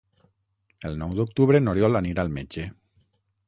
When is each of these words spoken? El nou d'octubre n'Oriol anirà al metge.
El 0.89 0.97
nou 1.03 1.13
d'octubre 1.21 1.61
n'Oriol 1.67 2.01
anirà 2.03 2.27
al 2.27 2.35
metge. 2.41 2.69